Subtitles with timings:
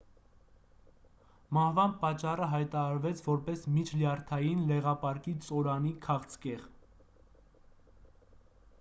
[1.57, 6.67] մահվան պատճառը հայտարարվեց որպես միջլյարդային լեղապարկի ծորանի քաղցկեղ